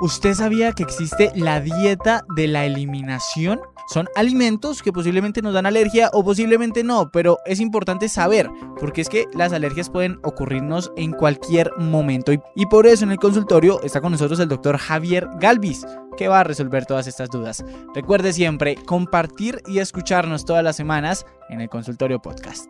¿usted 0.00 0.34
sabía 0.34 0.72
que 0.72 0.82
existe 0.82 1.30
la 1.34 1.60
dieta 1.60 2.24
de 2.36 2.46
la 2.46 2.64
eliminación? 2.64 3.60
Son 3.88 4.08
alimentos 4.16 4.82
que 4.82 4.92
posiblemente 4.92 5.42
nos 5.42 5.54
dan 5.54 5.66
alergia 5.66 6.10
o 6.12 6.24
posiblemente 6.24 6.84
no, 6.84 7.10
pero 7.10 7.38
es 7.44 7.60
importante 7.60 8.08
saber, 8.08 8.48
porque 8.78 9.00
es 9.00 9.08
que 9.08 9.26
las 9.34 9.52
alergias 9.52 9.90
pueden 9.90 10.18
ocurrirnos 10.22 10.92
en 10.96 11.12
cualquier 11.12 11.72
momento. 11.76 12.32
Y, 12.32 12.66
por 12.66 12.86
eso 12.86 13.04
en 13.04 13.10
el 13.10 13.18
consultorio 13.18 13.82
está 13.82 14.00
con 14.00 14.12
nosotros 14.12 14.40
el 14.40 14.48
doctor 14.48 14.78
Javier 14.78 15.28
Galvis, 15.40 15.84
que 16.16 16.28
va 16.28 16.40
a 16.40 16.44
resolver 16.44 16.86
todas 16.86 17.06
estas 17.06 17.28
dudas. 17.28 17.64
Recuerde 17.94 18.32
siempre 18.32 18.76
compartir 18.86 19.62
y 19.66 19.78
escucharnos 19.78 20.44
todas 20.44 20.64
las 20.64 20.76
semanas 20.76 21.26
en 21.50 21.60
el 21.60 21.68
consultorio 21.68 22.20
podcast. 22.20 22.66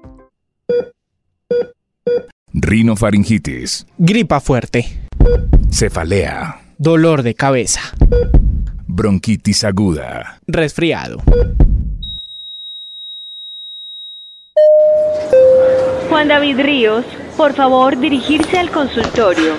Rinofaringitis. 2.53 3.87
Gripa 3.99 4.41
fuerte. 4.41 5.09
Cefalea. 5.71 6.62
Dolor 6.83 7.23
de 7.23 7.37
cabeza. 7.37 7.81
Bronquitis 8.89 9.63
aguda. 9.63 10.41
Resfriado. 10.49 11.23
Juan 16.09 16.27
David 16.27 16.59
Ríos, 16.59 17.05
por 17.37 17.55
favor 17.55 17.97
dirigirse 17.97 18.59
al 18.59 18.73
consultorio. 18.73 19.55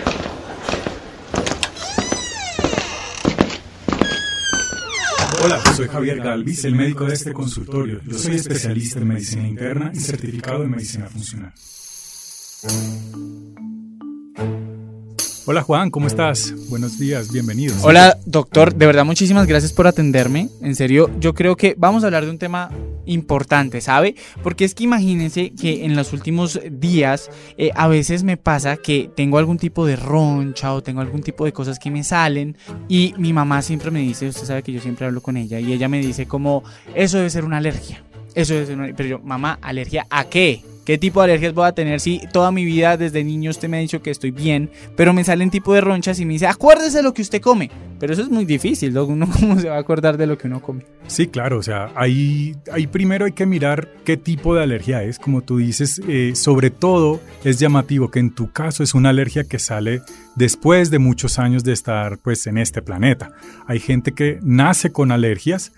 Hola, 5.46 5.62
soy 5.78 5.88
Javier 5.88 6.18
Galvis, 6.20 6.66
el 6.66 6.76
médico 6.76 7.06
de 7.06 7.14
este 7.14 7.32
consultorio. 7.32 8.02
Yo 8.06 8.18
soy 8.18 8.36
especialista 8.36 9.00
en 9.00 9.08
medicina 9.08 9.48
interna 9.48 9.92
y 9.94 10.00
certificado 10.02 10.64
en 10.64 10.72
medicina 10.72 11.08
funcional. 11.08 11.54
Hola 15.46 15.62
Juan, 15.62 15.92
¿cómo 15.92 16.08
estás? 16.08 16.54
Buenos 16.70 16.98
días, 16.98 17.30
bienvenidos. 17.30 17.84
Hola 17.84 18.18
doctor, 18.26 18.74
de 18.74 18.86
verdad 18.86 19.04
muchísimas 19.04 19.46
gracias 19.46 19.74
por 19.74 19.88
atenderme. 19.88 20.48
En 20.62 20.74
serio, 20.74 21.12
yo 21.20 21.34
creo 21.34 21.58
que 21.58 21.76
vamos 21.78 22.04
a 22.04 22.08
hablar 22.08 22.24
de 22.24 22.32
un 22.32 22.38
tema 22.38 22.72
importante, 23.06 23.82
¿sabe? 23.82 24.16
Porque 24.42 24.64
es 24.64 24.74
que 24.74 24.86
imagínense 24.86 25.52
que 25.52 25.84
en 25.84 25.98
los 25.98 26.14
últimos 26.14 26.62
días 26.72 27.30
eh, 27.58 27.72
a 27.76 27.90
veces 27.90 28.24
me 28.24 28.38
pasa 28.38 28.78
que 28.78 29.12
tengo 29.14 29.38
algún 29.38 29.58
tipo 29.58 29.86
de 29.86 29.98
roncha 29.98 30.74
o 30.74 30.82
tengo 30.82 31.02
algún 31.02 31.22
tipo 31.22 31.44
de 31.44 31.52
cosas 31.52 31.78
que 31.78 31.92
me 31.92 32.06
salen 32.06 32.56
y 32.88 33.14
mi 33.18 33.34
mamá 33.34 33.62
siempre 33.62 33.92
me 33.92 34.00
dice, 34.00 34.30
usted 34.30 34.46
sabe 34.46 34.64
que 34.64 34.72
yo 34.72 34.80
siempre 34.80 35.08
hablo 35.08 35.20
con 35.20 35.36
ella 35.36 35.60
y 35.60 35.74
ella 35.74 35.90
me 35.90 36.00
dice 36.00 36.26
como, 36.26 36.64
eso 36.96 37.18
debe 37.18 37.30
ser 37.30 37.44
una 37.44 37.58
alergia. 37.58 38.02
Eso 38.34 38.54
debe 38.54 38.66
ser 38.66 38.78
una... 38.78 38.96
Pero 38.96 39.10
yo, 39.10 39.20
mamá, 39.20 39.60
¿alergia 39.62 40.08
a 40.10 40.24
qué? 40.24 40.64
¿Qué 40.86 40.98
tipo 40.98 41.22
de 41.22 41.26
alergias 41.26 41.54
voy 41.54 41.66
a 41.66 41.72
tener 41.72 42.02
si 42.02 42.22
toda 42.34 42.52
mi 42.52 42.66
vida 42.66 42.98
desde 42.98 43.24
niño 43.24 43.52
usted 43.52 43.70
me 43.70 43.78
ha 43.78 43.80
dicho 43.80 44.02
que 44.02 44.12
estoy 44.12 44.32
bien, 44.32 44.70
pero 44.98 45.14
me 45.14 45.24
salen 45.24 45.50
tipo 45.50 45.74
de 45.74 45.80
ronchas 45.80 46.20
y 46.20 46.26
me 46.26 46.34
dice, 46.34 46.48
acuérdese 46.48 46.98
de 46.98 47.04
lo 47.04 47.14
que 47.14 47.22
usted 47.22 47.42
come? 47.42 47.72
Pero 48.00 48.12
eso 48.12 48.22
es 48.22 48.30
muy 48.30 48.44
difícil, 48.44 48.94
¿no? 48.94 49.06
Uno 49.06 49.30
cómo 49.40 49.58
se 49.60 49.70
va 49.70 49.78
a 49.78 49.80
acordar 49.80 50.18
de 50.18 50.28
lo 50.28 50.38
que 50.38 50.48
uno 50.48 50.62
come. 50.62 50.86
Sí, 51.08 51.28
claro, 51.28 51.58
o 51.58 51.64
sea, 51.64 51.92
ahí, 51.96 52.56
ahí 52.72 52.88
primero 52.88 53.26
hay 53.26 53.32
que 53.32 53.46
mirar 53.46 53.88
qué 54.04 54.18
tipo 54.18 54.56
de 54.56 54.64
alergia 54.64 55.04
es, 55.04 55.20
como 55.20 55.42
tú 55.42 55.58
dices, 55.58 56.02
eh, 56.08 56.34
sobre 56.36 56.70
todo 56.70 57.22
es 57.46 57.60
llamativo 57.60 58.12
que 58.12 58.20
en 58.20 58.32
tu 58.36 58.52
caso 58.52 58.84
es 58.84 58.94
una 58.94 59.10
alergia 59.10 59.46
que 59.46 59.60
sale 59.60 60.02
después 60.36 60.90
de 60.90 61.00
muchos 61.00 61.40
años 61.40 61.64
de 61.64 61.72
estar 61.72 62.18
pues 62.18 62.46
en 62.48 62.58
este 62.58 62.82
planeta. 62.82 63.32
Hay 63.68 63.80
gente 63.80 64.12
que 64.12 64.40
nace 64.42 64.92
con 64.92 65.12
alergias, 65.12 65.72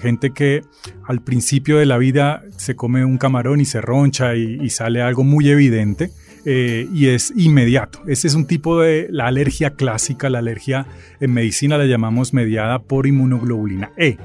gente 0.00 0.30
que 0.30 0.62
al 1.06 1.22
principio 1.22 1.78
de 1.78 1.86
la 1.86 1.98
vida 1.98 2.42
se 2.56 2.76
come 2.76 3.04
un 3.04 3.18
camarón 3.18 3.60
y 3.60 3.64
se 3.64 3.80
roncha 3.80 4.34
y, 4.34 4.68
sale 4.70 5.02
algo 5.02 5.24
muy 5.24 5.48
evidente. 5.48 6.10
Eh, 6.46 6.88
y 6.94 7.08
es 7.08 7.34
inmediato. 7.36 8.00
Ese 8.06 8.26
es 8.26 8.34
un 8.34 8.46
tipo 8.46 8.80
de 8.80 9.08
la 9.10 9.26
alergia 9.26 9.74
clásica, 9.74 10.30
la 10.30 10.38
alergia 10.38 10.86
en 11.20 11.34
medicina 11.34 11.76
la 11.76 11.84
llamamos 11.84 12.32
mediada 12.32 12.78
por 12.78 13.06
inmunoglobulina 13.06 13.92
E. 13.98 14.16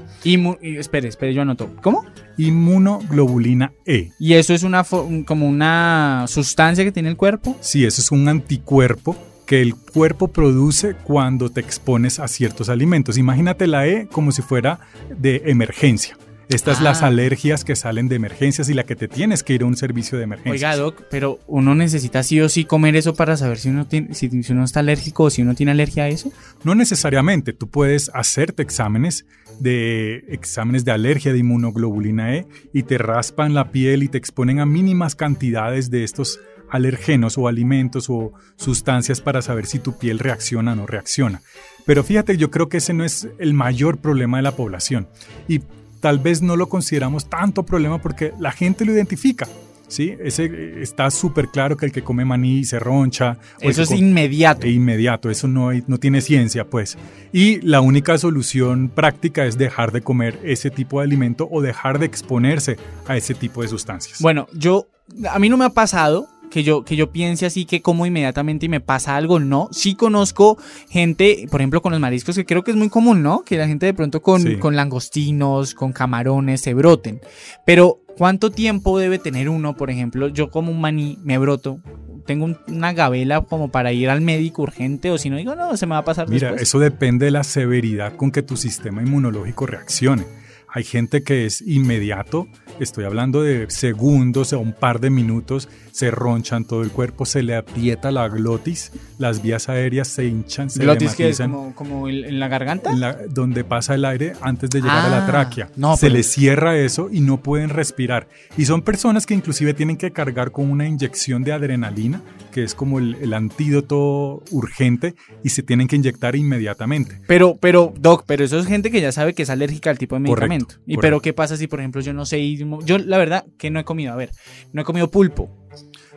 espere, 0.62 1.08
espere, 1.08 1.34
yo 1.34 1.42
anoto. 1.42 1.76
¿Cómo? 1.82 2.06
Inmunoglobulina 2.38 3.74
E. 3.84 4.12
¿Y 4.18 4.32
eso 4.32 4.54
es 4.54 4.62
una 4.62 4.82
como 5.26 5.46
una 5.46 6.24
sustancia 6.26 6.84
que 6.84 6.92
tiene 6.92 7.10
el 7.10 7.18
cuerpo? 7.18 7.54
Sí, 7.60 7.84
eso 7.84 8.00
es 8.00 8.10
un 8.10 8.26
anticuerpo 8.28 9.14
que 9.46 9.62
el 9.62 9.74
cuerpo 9.74 10.28
produce 10.28 10.94
cuando 10.94 11.50
te 11.50 11.60
expones 11.60 12.18
a 12.18 12.28
ciertos 12.28 12.68
alimentos. 12.68 13.16
Imagínate 13.16 13.66
la 13.66 13.86
E 13.86 14.08
como 14.08 14.32
si 14.32 14.42
fuera 14.42 14.80
de 15.08 15.42
emergencia. 15.46 16.18
Estas 16.48 16.80
las 16.80 17.02
ah. 17.02 17.08
alergias 17.08 17.64
que 17.64 17.74
salen 17.74 18.06
de 18.08 18.14
emergencias 18.14 18.68
y 18.68 18.74
la 18.74 18.84
que 18.84 18.94
te 18.94 19.08
tienes 19.08 19.42
que 19.42 19.54
ir 19.54 19.62
a 19.62 19.66
un 19.66 19.76
servicio 19.76 20.16
de 20.16 20.24
emergencia. 20.24 20.52
Oiga, 20.52 20.76
Doc, 20.76 21.02
pero 21.10 21.40
uno 21.48 21.74
necesita 21.74 22.22
sí 22.22 22.40
o 22.40 22.48
sí 22.48 22.64
comer 22.64 22.94
eso 22.94 23.14
para 23.14 23.36
saber 23.36 23.58
si 23.58 23.70
uno, 23.70 23.86
tiene, 23.86 24.14
si 24.14 24.28
uno 24.50 24.62
está 24.62 24.80
alérgico 24.80 25.24
o 25.24 25.30
si 25.30 25.42
uno 25.42 25.56
tiene 25.56 25.72
alergia 25.72 26.04
a 26.04 26.08
eso. 26.08 26.30
No 26.62 26.76
necesariamente. 26.76 27.52
Tú 27.52 27.68
puedes 27.68 28.12
hacerte 28.14 28.62
exámenes 28.62 29.26
de 29.58 30.24
exámenes 30.28 30.84
de 30.84 30.92
alergia 30.92 31.32
de 31.32 31.38
inmunoglobulina 31.38 32.36
E 32.36 32.46
y 32.72 32.84
te 32.84 32.98
raspan 32.98 33.54
la 33.54 33.72
piel 33.72 34.04
y 34.04 34.08
te 34.08 34.18
exponen 34.18 34.60
a 34.60 34.66
mínimas 34.66 35.16
cantidades 35.16 35.90
de 35.90 36.04
estos 36.04 36.38
alergenos 36.70 37.38
o 37.38 37.48
alimentos 37.48 38.08
o 38.08 38.32
sustancias 38.56 39.20
para 39.20 39.42
saber 39.42 39.66
si 39.66 39.78
tu 39.78 39.98
piel 39.98 40.18
reacciona 40.18 40.72
o 40.72 40.76
no 40.76 40.86
reacciona. 40.86 41.42
Pero 41.84 42.02
fíjate, 42.02 42.36
yo 42.36 42.50
creo 42.50 42.68
que 42.68 42.78
ese 42.78 42.92
no 42.92 43.04
es 43.04 43.28
el 43.38 43.54
mayor 43.54 43.98
problema 43.98 44.38
de 44.38 44.42
la 44.42 44.56
población 44.56 45.08
y 45.48 45.60
tal 46.00 46.18
vez 46.18 46.42
no 46.42 46.56
lo 46.56 46.68
consideramos 46.68 47.28
tanto 47.28 47.64
problema 47.64 48.00
porque 48.00 48.32
la 48.38 48.52
gente 48.52 48.84
lo 48.84 48.92
identifica. 48.92 49.46
¿sí? 49.88 50.16
Ese 50.20 50.82
está 50.82 51.10
súper 51.10 51.48
claro 51.48 51.76
que 51.76 51.86
el 51.86 51.92
que 51.92 52.02
come 52.02 52.24
maní 52.24 52.64
se 52.64 52.78
roncha. 52.78 53.38
Eso 53.60 53.82
es 53.82 53.90
inmediato. 53.90 54.66
inmediato, 54.66 55.30
eso 55.30 55.48
no, 55.48 55.70
no 55.86 55.98
tiene 55.98 56.20
ciencia, 56.20 56.64
pues. 56.64 56.96
Y 57.32 57.60
la 57.60 57.80
única 57.80 58.18
solución 58.18 58.88
práctica 58.88 59.46
es 59.46 59.58
dejar 59.58 59.92
de 59.92 60.02
comer 60.02 60.38
ese 60.42 60.70
tipo 60.70 61.00
de 61.00 61.06
alimento 61.06 61.48
o 61.50 61.62
dejar 61.62 61.98
de 61.98 62.06
exponerse 62.06 62.76
a 63.06 63.16
ese 63.16 63.34
tipo 63.34 63.62
de 63.62 63.68
sustancias. 63.68 64.20
Bueno, 64.20 64.48
yo, 64.52 64.86
a 65.30 65.38
mí 65.38 65.48
no 65.48 65.56
me 65.56 65.64
ha 65.64 65.70
pasado, 65.70 66.28
que 66.50 66.62
yo, 66.62 66.84
que 66.84 66.96
yo 66.96 67.10
piense 67.10 67.46
así 67.46 67.64
que 67.64 67.82
como 67.82 68.06
inmediatamente 68.06 68.66
y 68.66 68.68
me 68.68 68.80
pasa 68.80 69.16
algo, 69.16 69.38
no. 69.38 69.68
Sí 69.72 69.94
conozco 69.94 70.58
gente, 70.88 71.46
por 71.50 71.60
ejemplo, 71.60 71.82
con 71.82 71.92
los 71.92 72.00
mariscos, 72.00 72.36
que 72.36 72.44
creo 72.44 72.64
que 72.64 72.70
es 72.70 72.76
muy 72.76 72.88
común, 72.88 73.22
¿no? 73.22 73.42
Que 73.42 73.56
la 73.56 73.66
gente 73.66 73.86
de 73.86 73.94
pronto 73.94 74.22
con, 74.22 74.58
con 74.58 74.76
langostinos, 74.76 75.74
con 75.74 75.92
camarones, 75.92 76.60
se 76.60 76.74
broten. 76.74 77.20
Pero, 77.64 78.00
¿cuánto 78.16 78.50
tiempo 78.50 78.98
debe 78.98 79.18
tener 79.18 79.48
uno? 79.48 79.76
Por 79.76 79.90
ejemplo, 79.90 80.28
yo 80.28 80.50
como 80.50 80.70
un 80.70 80.80
maní, 80.80 81.18
me 81.22 81.38
broto, 81.38 81.80
tengo 82.26 82.56
una 82.68 82.92
gabela 82.92 83.42
como 83.42 83.70
para 83.70 83.92
ir 83.92 84.10
al 84.10 84.20
médico 84.20 84.62
urgente 84.62 85.10
o 85.10 85.18
si 85.18 85.30
no 85.30 85.36
digo, 85.36 85.54
no, 85.54 85.76
se 85.76 85.86
me 85.86 85.92
va 85.92 85.98
a 85.98 86.04
pasar 86.04 86.28
Mira, 86.28 86.54
eso 86.58 86.78
depende 86.78 87.26
de 87.26 87.30
la 87.30 87.44
severidad 87.44 88.16
con 88.16 88.30
que 88.30 88.42
tu 88.42 88.56
sistema 88.56 89.02
inmunológico 89.02 89.66
reaccione. 89.66 90.24
Hay 90.68 90.84
gente 90.84 91.22
que 91.22 91.46
es 91.46 91.62
inmediato, 91.62 92.48
estoy 92.80 93.04
hablando 93.04 93.42
de 93.42 93.70
segundos 93.70 94.52
o 94.52 94.60
un 94.60 94.72
par 94.72 95.00
de 95.00 95.10
minutos, 95.10 95.68
se 95.92 96.10
ronchan 96.10 96.66
todo 96.66 96.82
el 96.82 96.90
cuerpo, 96.90 97.24
se 97.24 97.42
le 97.42 97.56
aprieta 97.56 98.10
la 98.10 98.28
glotis, 98.28 98.92
las 99.18 99.42
vías 99.42 99.68
aéreas 99.68 100.08
se 100.08 100.26
hinchan, 100.26 100.68
se 100.68 100.82
¿Glotis 100.82 101.14
que 101.14 101.30
es 101.30 101.40
como, 101.74 102.08
en 102.08 102.38
la 102.38 102.48
garganta? 102.48 102.90
donde 103.30 103.64
pasa 103.64 103.94
el 103.94 104.04
aire 104.04 104.34
antes 104.42 104.68
de 104.70 104.80
llegar 104.80 105.06
a 105.06 105.08
la 105.08 105.24
ah, 105.24 105.26
tráquea. 105.26 105.70
se 105.96 106.10
le 106.10 106.22
cierra 106.22 106.76
eso 106.76 107.08
y 107.10 107.20
no 107.20 107.38
pueden 107.38 107.70
respirar. 107.70 108.28
Y 108.58 108.66
son 108.66 108.82
personas 108.82 109.24
que 109.24 109.34
inclusive 109.34 109.74
tienen 109.74 109.96
que 109.96 110.10
cargar 110.10 110.52
con 110.52 110.70
una 110.70 110.86
inyección 110.86 111.44
de 111.44 111.52
adrenalina, 111.52 112.22
que 112.52 112.62
es 112.62 112.74
como 112.74 112.98
el, 112.98 113.32
antídoto 113.32 114.42
urgente, 114.50 115.14
y 115.42 115.50
se 115.50 115.62
tienen 115.62 115.88
que 115.88 115.96
inyectar 115.96 116.36
inmediatamente. 116.36 117.20
Pero, 117.26 117.56
pero, 117.60 117.92
Doc, 117.98 118.24
pero 118.26 118.44
eso 118.44 118.58
es 118.58 118.66
gente 118.66 118.90
que 118.90 119.00
ya 119.00 119.12
sabe 119.12 119.34
que 119.34 119.42
es 119.42 119.50
alérgica 119.50 119.90
al 119.90 119.98
tipo 119.98 120.14
de 120.16 120.20
medicamento. 120.20 120.55
¿Y 120.86 120.96
pero 120.96 121.20
qué 121.20 121.32
pasa 121.32 121.56
si, 121.56 121.66
por 121.66 121.80
ejemplo, 121.80 122.00
yo 122.00 122.12
no 122.12 122.26
sé, 122.26 122.56
yo 122.84 122.98
la 122.98 123.18
verdad 123.18 123.44
que 123.58 123.70
no 123.70 123.80
he 123.80 123.84
comido, 123.84 124.12
a 124.12 124.16
ver, 124.16 124.30
no 124.72 124.82
he 124.82 124.84
comido 124.84 125.10
pulpo. 125.10 125.50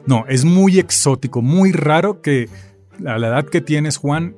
No, 0.05 0.25
es 0.27 0.45
muy 0.45 0.79
exótico, 0.79 1.41
muy 1.41 1.71
raro 1.71 2.21
que 2.21 2.47
a 3.05 3.17
la 3.17 3.27
edad 3.27 3.45
que 3.45 3.61
tienes, 3.61 3.97
Juan, 3.97 4.35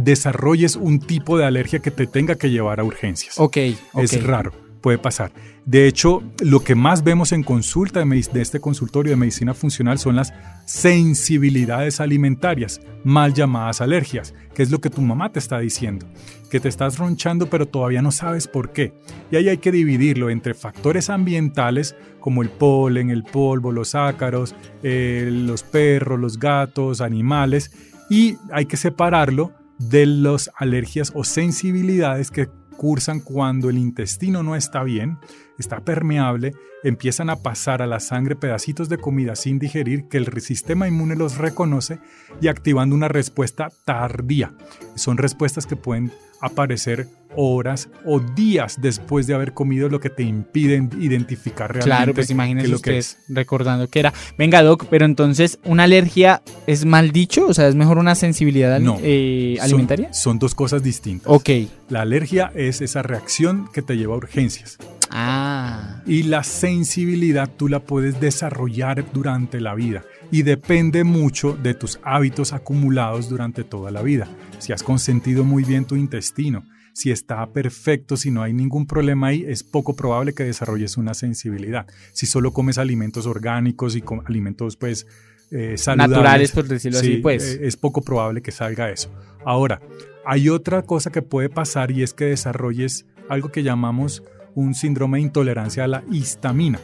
desarrolles 0.00 0.76
un 0.76 1.00
tipo 1.00 1.38
de 1.38 1.44
alergia 1.44 1.80
que 1.80 1.90
te 1.90 2.06
tenga 2.06 2.36
que 2.36 2.50
llevar 2.50 2.80
a 2.80 2.84
urgencias. 2.84 3.38
Ok, 3.38 3.56
Es 3.96 4.22
raro, 4.22 4.52
puede 4.84 4.98
pasar. 4.98 5.32
De 5.64 5.88
hecho, 5.88 6.22
lo 6.42 6.60
que 6.60 6.74
más 6.74 7.02
vemos 7.02 7.32
en 7.32 7.42
consulta 7.42 8.04
de, 8.04 8.40
este 8.42 8.60
consultorio 8.60 9.12
de 9.12 9.16
medicina 9.16 9.54
funcional 9.54 9.98
son 9.98 10.14
las 10.14 10.34
sensibilidades 10.66 12.00
alimentarias, 12.00 12.82
mal 13.02 13.32
llamadas 13.32 13.80
alergias, 13.80 14.34
que 14.54 14.62
es 14.62 14.70
lo 14.70 14.82
que 14.82 14.90
tu 14.90 15.00
mamá 15.00 15.32
te 15.32 15.38
está 15.38 15.58
diciendo, 15.58 16.06
que 16.50 16.60
te 16.60 16.68
estás 16.68 16.98
ronchando 16.98 17.48
pero 17.48 17.64
todavía 17.64 18.02
no 18.02 18.12
sabes 18.12 18.46
por 18.46 18.72
qué. 18.72 18.92
Y 19.30 19.36
ahí 19.36 19.48
hay 19.48 19.56
que 19.56 19.72
dividirlo 19.72 20.28
entre 20.28 20.52
factores 20.52 21.08
ambientales 21.08 21.96
como 22.20 22.42
el 22.42 22.50
polen, 22.50 23.08
el 23.08 23.24
polvo, 23.24 23.72
los 23.72 23.94
ácaros, 23.94 24.54
eh, 24.82 25.30
los 25.32 25.62
perros, 25.62 26.20
los 26.20 26.38
gatos, 26.38 27.00
animales, 27.00 27.70
y 28.10 28.36
hay 28.52 28.66
que 28.66 28.76
separarlo 28.76 29.54
de 29.78 30.04
las 30.04 30.50
alergias 30.58 31.10
o 31.14 31.24
sensibilidades 31.24 32.30
que 32.30 32.48
cursan 32.76 33.20
cuando 33.20 33.70
el 33.70 33.78
intestino 33.78 34.42
no 34.42 34.56
está 34.56 34.82
bien, 34.82 35.18
está 35.58 35.80
permeable, 35.80 36.54
empiezan 36.82 37.30
a 37.30 37.36
pasar 37.36 37.82
a 37.82 37.86
la 37.86 38.00
sangre 38.00 38.36
pedacitos 38.36 38.88
de 38.88 38.98
comida 38.98 39.36
sin 39.36 39.58
digerir 39.58 40.08
que 40.08 40.18
el 40.18 40.40
sistema 40.40 40.86
inmune 40.86 41.16
los 41.16 41.38
reconoce 41.38 41.98
y 42.40 42.48
activando 42.48 42.94
una 42.94 43.08
respuesta 43.08 43.70
tardía. 43.84 44.52
Son 44.94 45.16
respuestas 45.16 45.66
que 45.66 45.76
pueden 45.76 46.12
aparecer 46.40 47.08
horas 47.36 47.88
o 48.04 48.20
días 48.20 48.78
después 48.80 49.26
de 49.26 49.34
haber 49.34 49.52
comido 49.52 49.88
lo 49.88 50.00
que 50.00 50.10
te 50.10 50.22
impiden 50.22 50.90
identificar 51.00 51.68
realmente 51.72 51.86
Claro, 51.86 52.14
pues 52.14 52.30
es 52.30 52.68
lo 52.70 52.76
usted 52.76 52.92
que 52.92 52.98
es. 52.98 53.18
recordando 53.28 53.88
que 53.88 54.00
era. 54.00 54.12
Venga, 54.38 54.62
Doc, 54.62 54.86
pero 54.90 55.04
entonces, 55.04 55.58
¿una 55.64 55.84
alergia 55.84 56.42
es 56.66 56.84
mal 56.84 57.10
dicho? 57.12 57.46
O 57.46 57.54
sea, 57.54 57.68
¿es 57.68 57.74
mejor 57.74 57.98
una 57.98 58.14
sensibilidad 58.14 58.78
No. 58.80 58.98
eh, 59.02 59.54
Son- 59.58 59.64
alimentaria? 59.64 60.12
Son, 60.12 60.38
dos 60.38 60.54
cosas 60.54 60.82
distintas. 60.82 61.26
Ok. 61.30 61.50
La 61.90 62.02
alergia 62.02 62.50
es 62.54 62.80
esa 62.80 63.02
reacción 63.02 63.68
que 63.72 63.82
te 63.82 63.96
lleva 63.96 64.14
a 64.14 64.16
urgencias. 64.18 64.78
Ah. 65.16 66.02
Y 66.06 66.24
la 66.24 66.42
sensibilidad 66.42 67.48
tú 67.56 67.68
la 67.68 67.80
puedes 67.80 68.20
desarrollar 68.20 69.04
durante 69.12 69.60
la 69.60 69.74
vida 69.74 70.02
y 70.32 70.42
depende 70.42 71.04
mucho 71.04 71.56
de 71.62 71.74
tus 71.74 72.00
hábitos 72.02 72.52
acumulados 72.52 73.28
durante 73.28 73.62
toda 73.64 73.90
la 73.90 74.02
vida. 74.02 74.26
Si 74.58 74.72
has 74.72 74.82
consentido 74.82 75.44
muy 75.44 75.62
bien 75.64 75.84
tu 75.84 75.94
intestino, 75.96 76.64
si 76.94 77.10
está 77.10 77.44
perfecto, 77.52 78.16
si 78.16 78.30
no 78.30 78.42
hay 78.42 78.52
ningún 78.52 78.86
problema 78.86 79.26
ahí, 79.26 79.44
es 79.46 79.64
poco 79.64 79.96
probable 79.96 80.32
que 80.32 80.44
desarrolles 80.44 80.96
una 80.96 81.12
sensibilidad. 81.12 81.86
Si 82.12 82.24
solo 82.24 82.52
comes 82.52 82.78
alimentos 82.78 83.26
orgánicos 83.26 83.96
y 83.96 84.04
alimentos 84.24 84.76
pues 84.76 85.06
eh, 85.50 85.76
saludables, 85.76 86.16
Naturales, 86.16 86.52
por 86.52 86.68
decirlo 86.68 87.00
así, 87.00 87.16
sí, 87.16 87.16
pues. 87.16 87.56
eh, 87.56 87.66
es 87.66 87.76
poco 87.76 88.00
probable 88.00 88.42
que 88.42 88.52
salga 88.52 88.90
eso. 88.90 89.10
Ahora, 89.44 89.82
hay 90.24 90.48
otra 90.48 90.82
cosa 90.82 91.10
que 91.10 91.20
puede 91.20 91.48
pasar 91.48 91.90
y 91.90 92.04
es 92.04 92.14
que 92.14 92.26
desarrolles 92.26 93.06
algo 93.28 93.50
que 93.50 93.64
llamamos 93.64 94.22
un 94.54 94.74
síndrome 94.74 95.18
de 95.18 95.22
intolerancia 95.22 95.84
a 95.84 95.88
la 95.88 96.04
histamina. 96.12 96.78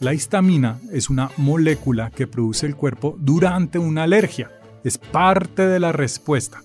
La 0.00 0.12
histamina 0.12 0.78
es 0.92 1.08
una 1.08 1.30
molécula 1.38 2.10
que 2.10 2.26
produce 2.26 2.66
el 2.66 2.76
cuerpo 2.76 3.16
durante 3.18 3.78
una 3.78 4.02
alergia. 4.02 4.50
Es 4.84 4.98
parte 4.98 5.66
de 5.66 5.80
la 5.80 5.92
respuesta. 5.92 6.62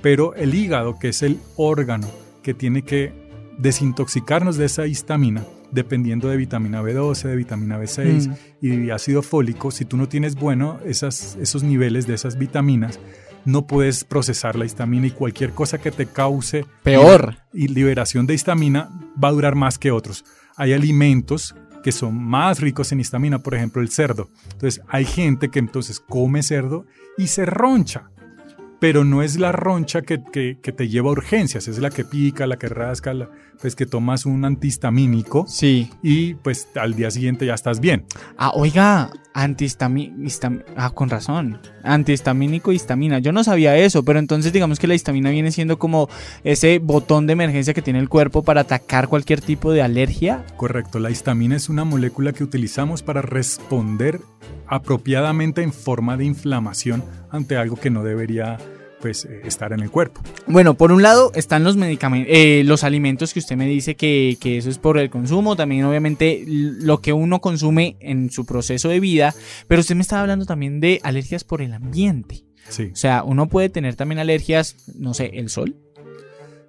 Pero 0.00 0.34
el 0.34 0.54
hígado, 0.54 0.98
que 0.98 1.08
es 1.08 1.22
el 1.22 1.38
órgano 1.56 2.08
que 2.48 2.54
tiene 2.54 2.80
que 2.80 3.12
desintoxicarnos 3.58 4.56
de 4.56 4.64
esa 4.64 4.86
histamina, 4.86 5.44
dependiendo 5.70 6.28
de 6.30 6.38
vitamina 6.38 6.80
B12, 6.82 7.24
de 7.28 7.36
vitamina 7.36 7.78
B6 7.78 8.26
Mm. 8.26 8.32
y 8.62 8.68
de 8.86 8.92
ácido 8.92 9.20
fólico, 9.20 9.70
si 9.70 9.84
tú 9.84 9.98
no 9.98 10.08
tienes 10.08 10.34
bueno 10.34 10.78
esas, 10.86 11.36
esos 11.42 11.62
niveles 11.62 12.06
de 12.06 12.14
esas 12.14 12.38
vitaminas, 12.38 12.98
no 13.44 13.66
puedes 13.66 14.02
procesar 14.04 14.56
la 14.56 14.64
histamina 14.64 15.08
y 15.08 15.10
cualquier 15.10 15.50
cosa 15.52 15.76
que 15.76 15.90
te 15.90 16.06
cause 16.06 16.64
Peor. 16.82 17.36
y 17.52 17.68
liberación 17.68 18.26
de 18.26 18.32
histamina 18.32 18.88
va 19.22 19.28
a 19.28 19.32
durar 19.32 19.54
más 19.54 19.78
que 19.78 19.90
otros. 19.90 20.24
Hay 20.56 20.72
alimentos 20.72 21.54
que 21.82 21.92
son 21.92 22.16
más 22.16 22.60
ricos 22.60 22.92
en 22.92 23.00
histamina, 23.00 23.40
por 23.40 23.54
ejemplo 23.54 23.82
el 23.82 23.90
cerdo. 23.90 24.30
Entonces 24.52 24.80
hay 24.88 25.04
gente 25.04 25.50
que 25.50 25.58
entonces 25.58 26.00
come 26.00 26.42
cerdo 26.42 26.86
y 27.18 27.26
se 27.26 27.44
roncha, 27.44 28.08
pero 28.80 29.04
no 29.04 29.22
es 29.22 29.38
la 29.38 29.52
roncha 29.52 30.02
que, 30.02 30.22
que- 30.32 30.58
que 30.62 30.72
te 30.72 30.88
lleva 30.88 31.08
a 31.08 31.12
urgencias, 31.12 31.66
es 31.68 31.78
la 31.78 31.90
que 31.90 32.04
pica, 32.04 32.46
la 32.46 32.56
que 32.58 32.68
rasca, 32.68 33.12
la- 33.14 33.30
pues 33.60 33.74
que 33.74 33.86
tomas 33.86 34.24
un 34.26 34.44
antihistamínico 34.44 35.44
Sí. 35.48 35.90
y 36.02 36.34
pues 36.34 36.68
al 36.76 36.94
día 36.94 37.10
siguiente 37.10 37.46
ya 37.46 37.54
estás 37.54 37.80
bien. 37.80 38.04
Ah, 38.36 38.52
oiga, 38.54 39.10
antihistamínico. 39.34 40.14
Ah, 40.76 40.90
con 40.90 41.10
razón. 41.10 41.58
Antihistamínico, 41.82 42.72
histamina. 42.72 43.18
Yo 43.18 43.32
no 43.32 43.42
sabía 43.44 43.76
eso, 43.76 44.04
pero 44.04 44.18
entonces 44.18 44.52
digamos 44.52 44.78
que 44.78 44.86
la 44.86 44.94
histamina 44.94 45.30
viene 45.30 45.50
siendo 45.52 45.78
como 45.78 46.08
ese 46.44 46.78
botón 46.78 47.26
de 47.26 47.32
emergencia 47.34 47.74
que 47.74 47.82
tiene 47.82 47.98
el 47.98 48.08
cuerpo 48.08 48.42
para 48.42 48.62
atacar 48.62 49.08
cualquier 49.08 49.40
tipo 49.40 49.72
de 49.72 49.82
alergia. 49.82 50.44
Correcto, 50.56 50.98
la 50.98 51.10
histamina 51.10 51.56
es 51.56 51.68
una 51.68 51.84
molécula 51.84 52.32
que 52.32 52.44
utilizamos 52.44 53.02
para 53.02 53.22
responder 53.22 54.20
apropiadamente 54.66 55.62
en 55.62 55.72
forma 55.72 56.16
de 56.16 56.24
inflamación 56.26 57.02
ante 57.30 57.56
algo 57.56 57.76
que 57.76 57.90
no 57.90 58.04
debería 58.04 58.58
pues 59.00 59.24
eh, 59.24 59.42
estar 59.44 59.72
en 59.72 59.80
el 59.80 59.90
cuerpo. 59.90 60.20
Bueno, 60.46 60.74
por 60.74 60.92
un 60.92 61.02
lado 61.02 61.30
están 61.34 61.64
los 61.64 61.76
medicamentos, 61.76 62.32
los 62.64 62.84
alimentos 62.84 63.32
que 63.32 63.38
usted 63.38 63.56
me 63.56 63.66
dice 63.66 63.94
que, 63.94 64.36
que 64.40 64.58
eso 64.58 64.70
es 64.70 64.78
por 64.78 64.98
el 64.98 65.10
consumo, 65.10 65.56
también 65.56 65.84
obviamente 65.84 66.44
lo 66.46 67.00
que 67.00 67.12
uno 67.12 67.40
consume 67.40 67.96
en 68.00 68.30
su 68.30 68.44
proceso 68.44 68.88
de 68.88 69.00
vida, 69.00 69.34
pero 69.66 69.80
usted 69.80 69.94
me 69.94 70.02
estaba 70.02 70.22
hablando 70.22 70.46
también 70.46 70.80
de 70.80 71.00
alergias 71.02 71.44
por 71.44 71.62
el 71.62 71.72
ambiente. 71.72 72.44
Sí. 72.68 72.90
O 72.92 72.96
sea, 72.96 73.22
uno 73.22 73.48
puede 73.48 73.68
tener 73.70 73.96
también 73.96 74.18
alergias, 74.18 74.76
no 74.94 75.14
sé, 75.14 75.30
el 75.34 75.48
sol. 75.48 75.76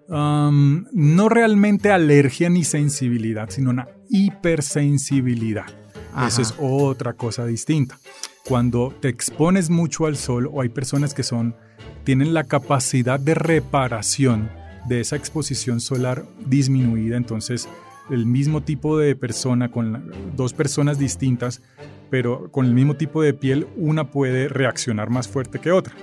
No 0.07 1.29
realmente 1.29 1.91
alergia 1.91 2.49
ni 2.49 2.63
sensibilidad, 2.63 3.49
sino 3.49 3.69
una 3.69 3.87
hipersensibilidad. 4.09 5.67
Ajá. 6.13 6.27
Eso 6.27 6.41
es 6.41 6.55
otra 6.57 7.13
cosa 7.13 7.45
distinta. 7.45 7.99
Cuando 8.45 8.93
te 8.99 9.09
expones 9.09 9.69
mucho 9.69 10.07
al 10.07 10.17
sol 10.17 10.49
o 10.51 10.61
hay 10.61 10.69
personas 10.69 11.13
que 11.13 11.21
son 11.21 11.55
tienen 12.03 12.33
la 12.33 12.43
capacidad 12.45 13.19
de 13.19 13.35
reparación 13.35 14.49
de 14.87 15.01
esa 15.01 15.15
exposición 15.15 15.79
solar 15.81 16.25
disminuida, 16.45 17.17
entonces 17.17 17.67
el 18.09 18.25
mismo 18.25 18.61
tipo 18.61 18.97
de 18.97 19.15
persona 19.15 19.69
con 19.69 19.93
la- 19.93 20.01
dos 20.35 20.53
personas 20.53 20.97
distintas, 20.97 21.61
pero 22.09 22.49
con 22.51 22.65
el 22.65 22.73
mismo 22.73 22.95
tipo 22.95 23.21
de 23.21 23.33
piel, 23.33 23.67
una 23.77 24.05
puede 24.05 24.47
reaccionar 24.47 25.09
más 25.11 25.27
fuerte 25.27 25.59
que 25.59 25.71
otra. 25.71 25.93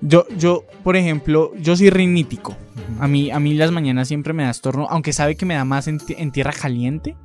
Yo, 0.00 0.24
yo, 0.38 0.64
por 0.84 0.94
ejemplo, 0.94 1.52
yo 1.60 1.76
soy 1.76 1.90
rinítico. 1.90 2.56
A 3.00 3.08
mí, 3.08 3.32
a 3.32 3.40
mí 3.40 3.54
las 3.54 3.72
mañanas 3.72 4.06
siempre 4.06 4.32
me 4.32 4.44
da 4.44 4.50
estorno, 4.50 4.86
aunque 4.88 5.12
sabe 5.12 5.34
que 5.34 5.44
me 5.46 5.54
da 5.54 5.64
más 5.64 5.88
en, 5.88 5.98
en 6.10 6.30
tierra 6.30 6.52
caliente. 6.52 7.16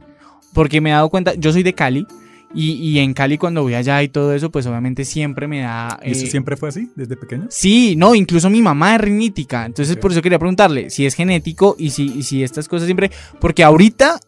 Porque 0.55 0.81
me 0.81 0.89
he 0.89 0.93
dado 0.93 1.09
cuenta, 1.09 1.33
yo 1.35 1.51
soy 1.51 1.61
de 1.63 1.73
Cali. 1.73 2.07
Y, 2.53 2.73
y 2.73 2.99
en 2.99 3.13
Cali 3.13 3.37
cuando 3.37 3.63
voy 3.63 3.73
allá 3.73 4.01
y 4.03 4.09
todo 4.09 4.33
eso, 4.33 4.51
pues 4.51 4.65
obviamente 4.67 5.05
siempre 5.05 5.47
me 5.47 5.61
da... 5.61 5.99
¿Y 6.03 6.11
eso 6.11 6.25
eh, 6.25 6.29
siempre 6.29 6.55
fue 6.55 6.69
así, 6.69 6.91
desde 6.95 7.17
pequeño? 7.17 7.47
Sí, 7.49 7.95
no, 7.97 8.13
incluso 8.13 8.49
mi 8.49 8.61
mamá 8.61 8.95
es 8.95 9.01
rinítica. 9.01 9.65
Entonces 9.65 9.97
por 9.97 10.11
eso 10.11 10.21
quería 10.21 10.39
preguntarle 10.39 10.89
si 10.89 11.05
es 11.05 11.15
genético 11.15 11.75
y 11.79 11.89
si, 11.89 12.05
y 12.05 12.23
si 12.23 12.43
estas 12.43 12.67
cosas 12.67 12.85
siempre... 12.85 13.11
Porque 13.39 13.63
ahorita, 13.63 14.19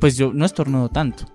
pues 0.00 0.16
yo 0.16 0.32
no 0.32 0.44
estornudo 0.44 0.88
tanto. 0.88 1.26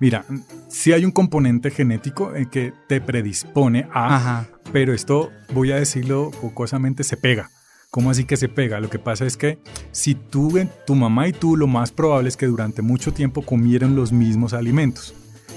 Mira, 0.00 0.24
sí 0.68 0.92
hay 0.92 1.04
un 1.04 1.12
componente 1.12 1.70
genético 1.70 2.34
en 2.34 2.46
que 2.46 2.72
te 2.88 3.00
predispone 3.00 3.86
a, 3.92 4.16
Ajá. 4.16 4.48
pero 4.72 4.92
esto, 4.92 5.30
voy 5.52 5.70
a 5.70 5.76
decirlo 5.76 6.30
jocosamente, 6.32 7.04
se 7.04 7.16
pega. 7.16 7.50
¿Cómo 7.90 8.10
así 8.10 8.24
que 8.24 8.36
se 8.36 8.48
pega? 8.48 8.80
Lo 8.80 8.90
que 8.90 8.98
pasa 8.98 9.24
es 9.24 9.36
que 9.36 9.60
si 9.92 10.16
tú, 10.16 10.58
tu 10.84 10.96
mamá 10.96 11.28
y 11.28 11.32
tú, 11.32 11.56
lo 11.56 11.68
más 11.68 11.92
probable 11.92 12.28
es 12.28 12.36
que 12.36 12.46
durante 12.46 12.82
mucho 12.82 13.12
tiempo 13.12 13.42
comieron 13.42 13.94
los 13.94 14.10
mismos 14.12 14.52
alimentos, 14.52 15.14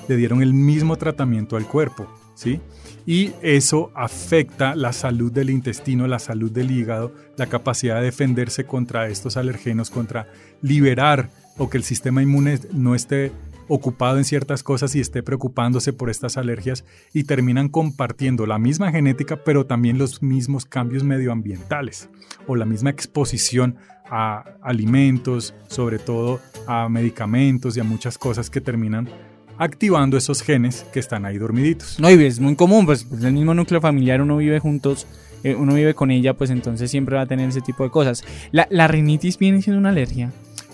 le 0.07 0.15
dieron 0.15 0.42
el 0.42 0.54
mismo 0.54 0.95
tratamiento 0.95 1.57
al 1.57 1.68
cuerpo, 1.68 2.07
¿sí? 2.36 2.59
Y 3.06 3.31
eso 3.42 3.92
afecta 3.95 4.75
la 4.75 4.94
salud 4.94 5.31
del 5.31 5.50
intestino, 5.50 6.07
la 6.07 6.19
salud 6.19 6.51
del 6.51 6.71
hígado, 6.71 7.13
la 7.38 7.48
capacidad 7.48 7.95
de 8.00 8.06
defenderse 8.06 8.65
contra 8.65 9.07
estos 9.07 9.37
alergenos, 9.37 9.90
contra 9.90 10.28
liberar 10.61 11.30
o 11.57 11.69
que 11.69 11.78
el 11.78 11.83
sistema 11.83 12.21
inmune 12.21 12.59
no 12.73 12.95
esté 12.95 13.31
ocupado 13.68 14.18
en 14.18 14.23
ciertas 14.23 14.64
cosas 14.64 14.95
y 14.95 14.99
esté 14.99 15.23
preocupándose 15.23 15.94
por 15.94 16.09
estas 16.09 16.37
alergias 16.37 16.85
y 17.14 17.26
terminan 17.26 17.69
compartiendo 17.69 18.45
la 18.45 18.57
misma 18.57 18.92
genética 18.92 19.44
pero 19.44 19.66
también 19.66 19.97
los 19.97 20.23
mismos 20.23 20.66
cambios 20.66 21.04
medioambientales 21.04 22.09
o 22.47 22.56
la 22.56 22.66
misma 22.66 22.90
exposición 22.90 23.76
a 24.09 24.45
alimentos, 24.61 25.54
sobre 25.68 25.99
todo 25.99 26.40
a 26.66 26.87
medicamentos 26.87 27.76
y 27.76 27.81
a 27.81 27.83
muchas 27.83 28.18
cosas 28.18 28.49
que 28.49 28.61
terminan 28.61 29.09
activando 29.57 30.18
esos 30.18 30.42
genes 30.42 30.85
que 30.94 30.99
están 30.99 31.26
ahí 31.26 31.37
dormiditos. 31.37 31.99
No, 31.99 32.09
y 32.09 32.23
es 32.23 32.40
muy 32.40 32.56
común, 32.56 32.85
pues, 32.85 33.04
pues, 33.04 33.23
el 33.23 33.33
mismo 33.33 33.54
núcleo 33.54 33.81
familiar, 33.81 34.21
uno 34.21 34.37
vive 34.37 34.59
juntos, 34.59 35.07
eh, 35.44 35.56
uno 35.56 35.73
vive 35.73 35.94
con 35.94 36.11
ella, 36.11 36.33
pues 36.35 36.49
entonces 36.49 36.90
siempre 36.90 37.16
va 37.16 37.23
a 37.23 37.26
tener 37.26 37.49
ese 37.49 37.61
tipo 37.61 37.83
de 37.83 37.90
cosas. 37.90 38.23
La, 38.52 38.68
la 38.69 38.87
rinitis 38.87 39.37
viene 39.37 39.61
siendo 39.61 39.80
una 39.80 39.90
alergia. 39.90 40.31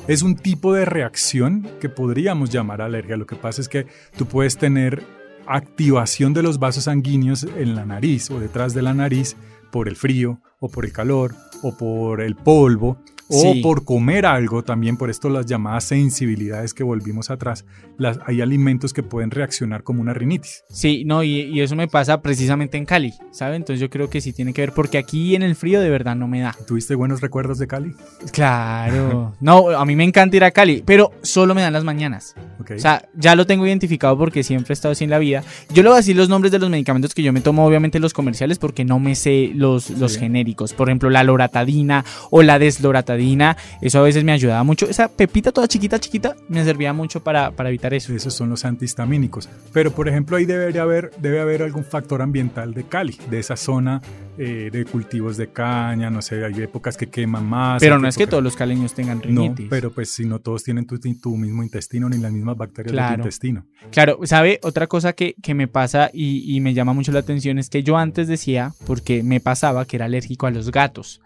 Es 0.07 0.21
un 0.21 0.35
tipo 0.35 0.73
de 0.73 0.85
reacción 0.85 1.67
que 1.79 1.87
podríamos 1.89 2.49
llamar 2.49 2.81
alergia. 2.81 3.15
Lo 3.15 3.25
que 3.25 3.37
pasa 3.37 3.61
es 3.61 3.69
que 3.69 3.87
tú 4.17 4.25
puedes 4.25 4.57
tener 4.57 5.03
activación 5.45 6.33
de 6.33 6.43
los 6.43 6.59
vasos 6.59 6.85
sanguíneos 6.85 7.43
en 7.43 7.75
la 7.75 7.85
nariz 7.85 8.29
o 8.31 8.39
detrás 8.39 8.73
de 8.73 8.81
la 8.81 8.93
nariz 8.93 9.35
por 9.71 9.87
el 9.87 9.95
frío 9.95 10.41
o 10.59 10.69
por 10.69 10.85
el 10.85 10.91
calor 10.91 11.35
o 11.61 11.75
por 11.77 12.21
el 12.21 12.35
polvo 12.35 12.97
o 13.29 13.41
Sí. 13.53 13.61
por 13.61 13.85
comer 13.85 14.25
algo 14.25 14.63
también 14.63 14.97
por 14.97 15.09
esto 15.09 15.29
las 15.29 15.45
llamadas 15.45 15.85
sensibilidades 15.85 16.73
que 16.73 16.83
volvimos 16.83 17.29
atrás 17.29 17.65
las, 17.97 18.19
hay 18.25 18.41
alimentos 18.41 18.91
que 18.93 19.01
pueden 19.03 19.31
reaccionar 19.31 19.83
como 19.83 20.01
una 20.01 20.13
rinitis 20.13 20.63
Sí, 20.69 21.03
no, 21.05 21.23
y, 21.23 21.41
y 21.41 21.61
eso 21.61 21.75
me 21.75 21.87
pasa 21.87 22.21
precisamente 22.21 22.77
en 22.77 22.85
Cali, 22.85 23.13
¿sabe? 23.31 23.55
Entonces 23.55 23.79
yo 23.79 23.89
creo 23.89 24.09
que 24.09 24.19
sí 24.21 24.33
tiene 24.33 24.53
que 24.53 24.61
ver, 24.61 24.73
porque 24.73 24.97
aquí 24.97 25.35
en 25.35 25.43
el 25.43 25.55
frío 25.55 25.79
de 25.81 25.89
verdad 25.89 26.15
no 26.15 26.27
me 26.27 26.41
da. 26.41 26.55
¿tuviste 26.67 26.95
buenos 26.95 27.21
recuerdos 27.21 27.59
de 27.59 27.67
Cali? 27.67 27.93
Claro. 28.31 29.33
No, 29.41 29.69
a 29.71 29.85
mí 29.85 29.95
me 29.95 30.03
encanta 30.03 30.37
ir 30.37 30.43
a 30.43 30.51
Cali, 30.51 30.83
pero 30.85 31.11
solo 31.21 31.53
me 31.53 31.61
dan 31.61 31.73
las 31.73 31.83
mañanas. 31.83 32.33
Ok. 32.59 32.71
O 32.75 32.79
sea, 32.79 33.07
ya 33.15 33.35
lo 33.35 33.45
tengo 33.45 33.65
identificado 33.67 34.17
porque 34.17 34.41
siempre 34.43 34.71
he 34.71 34.75
estado 34.75 34.93
así 34.93 35.03
en 35.03 35.09
la 35.09 35.19
vida. 35.19 35.43
Yo 35.73 35.83
le 35.83 35.89
voy 35.89 35.95
a 35.95 35.97
decir 35.97 36.15
los 36.15 36.29
nombres 36.29 36.51
de 36.51 36.59
los 36.59 36.69
medicamentos 36.69 37.13
que 37.13 37.23
yo 37.23 37.33
me 37.33 37.41
tomo, 37.41 37.65
obviamente 37.65 37.99
los 37.99 38.13
comerciales, 38.13 38.57
porque 38.59 38.85
no 38.85 38.99
me 38.99 39.15
sé 39.15 39.51
los, 39.53 39.89
los 39.91 40.13
Sí. 40.13 40.19
genéricos. 40.19 40.73
Por 40.73 40.87
ejemplo, 40.89 41.09
la 41.09 41.23
loratadina 41.23 42.05
o 42.31 42.41
la 42.41 42.57
desloratadina 42.59 43.12
betadina, 43.13 43.57
eso 43.81 43.99
a 43.99 44.03
veces 44.03 44.23
me 44.23 44.31
ayudaba 44.31 44.63
mucho. 44.63 44.87
Esa 44.89 45.07
pepita 45.07 45.51
toda 45.51 45.67
chiquita, 45.67 45.99
chiquita, 45.99 46.35
me 46.49 46.63
servía 46.63 46.93
mucho 46.93 47.23
para, 47.23 47.51
para 47.51 47.69
evitar 47.69 47.93
eso. 47.93 48.13
Esos 48.13 48.33
son 48.33 48.49
los 48.49 48.65
antihistamínicos. 48.65 49.49
Pero, 49.71 49.91
por 49.91 50.07
ejemplo, 50.07 50.37
ahí 50.37 50.45
debería 50.45 50.81
haber, 50.83 51.11
debe 51.19 51.39
haber 51.39 51.63
algún 51.63 51.83
factor 51.85 52.21
ambiental 52.21 52.73
de 52.73 52.83
Cali, 52.83 53.17
de 53.29 53.39
esa 53.39 53.55
zona 53.55 54.01
eh, 54.37 54.69
de 54.71 54.85
cultivos 54.85 55.37
de 55.37 55.47
caña, 55.49 56.09
no 56.09 56.21
sé, 56.21 56.43
hay 56.43 56.61
épocas 56.61 56.97
que 56.97 57.07
queman 57.07 57.45
más. 57.45 57.79
Pero 57.81 57.99
no 57.99 58.07
es 58.07 58.17
que 58.17 58.25
todos 58.27 58.43
los 58.43 58.55
caleños 58.55 58.93
tengan 58.93 59.17
No, 59.19 59.43
rinitis. 59.43 59.67
pero 59.69 59.91
pues 59.91 60.09
si 60.09 60.25
no 60.25 60.39
todos 60.39 60.63
tienen 60.63 60.87
tu, 60.87 60.97
tu 60.99 61.37
mismo 61.37 61.61
intestino 61.63 62.09
ni 62.09 62.17
las 62.17 62.31
mismas 62.31 62.57
bacterias 62.57 62.91
de 62.91 62.97
Claro. 62.97 63.15
tu 63.15 63.19
intestino. 63.21 63.65
Claro, 63.91 64.19
¿sabe? 64.23 64.59
Otra 64.63 64.87
cosa 64.87 65.13
que, 65.13 65.35
que 65.41 65.53
me 65.53 65.67
pasa 65.67 66.09
y, 66.13 66.55
y 66.55 66.59
me 66.61 66.73
llama 66.73 66.93
mucho 66.93 67.11
la 67.11 67.19
atención 67.19 67.59
es 67.59 67.69
que 67.69 67.83
yo 67.83 67.97
antes 67.97 68.27
decía, 68.27 68.73
porque 68.87 69.21
me 69.23 69.39
pasaba 69.39 69.85
que 69.85 69.97
era 69.97 70.05
alérgico 70.05 70.47
a 70.47 70.51
los 70.51 70.71
gatos. 70.71 71.21